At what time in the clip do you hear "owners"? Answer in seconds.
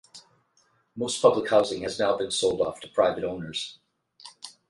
3.23-3.77